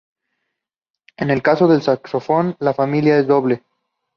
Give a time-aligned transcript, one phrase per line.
[1.17, 3.63] En el caso del saxofón, la familia es doble.